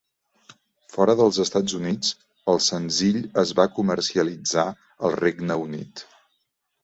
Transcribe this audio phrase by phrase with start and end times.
[0.93, 2.13] Fora dels Estats Units,
[2.53, 4.63] el senzill es va comercialitzar
[5.05, 6.03] al Regne Unit.